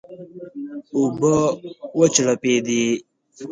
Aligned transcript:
اوبه 0.95 1.35
وچړپېدې. 1.99 2.83